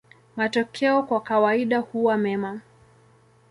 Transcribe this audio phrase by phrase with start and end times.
[0.35, 2.61] Matokeo kwa kawaida huwa mema.